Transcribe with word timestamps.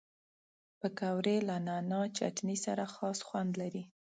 پکورې 0.79 1.35
له 1.49 1.55
نعناع 1.67 2.05
چټني 2.17 2.57
سره 2.65 2.83
خاص 2.95 3.17
خوند 3.27 3.51
لري 3.61 3.83